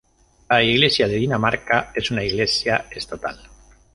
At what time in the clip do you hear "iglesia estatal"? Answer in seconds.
2.23-3.37